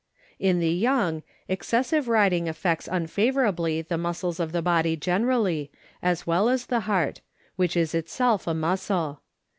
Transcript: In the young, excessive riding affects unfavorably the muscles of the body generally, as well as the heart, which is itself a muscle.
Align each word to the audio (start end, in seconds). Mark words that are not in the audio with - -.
In 0.39 0.57
the 0.57 0.71
young, 0.71 1.21
excessive 1.47 2.07
riding 2.07 2.49
affects 2.49 2.87
unfavorably 2.91 3.83
the 3.83 3.99
muscles 3.99 4.39
of 4.39 4.51
the 4.51 4.63
body 4.63 4.95
generally, 4.95 5.69
as 6.01 6.25
well 6.25 6.49
as 6.49 6.65
the 6.65 6.79
heart, 6.89 7.21
which 7.55 7.77
is 7.77 7.93
itself 7.93 8.47
a 8.47 8.55
muscle. 8.55 9.21